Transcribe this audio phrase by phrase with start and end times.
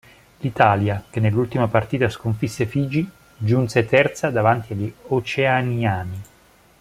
[0.39, 3.07] L'Italia, che nell'ultima partita sconfisse Figi,
[3.37, 6.21] giunse terza davanti agli oceaniani.